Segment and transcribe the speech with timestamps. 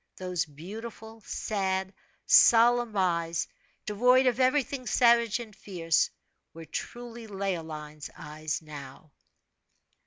[0.15, 1.93] Those beautiful, sad,
[2.25, 3.47] solemn eyes,
[3.87, 6.09] void of everything savage and fierce,
[6.55, 9.11] were truly Leoline's eyes now.